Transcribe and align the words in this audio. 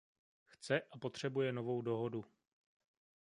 Chce 0.47 0.81
a 0.91 0.97
potřebuje 0.97 1.51
novou 1.53 1.81
dohodu. 1.81 2.25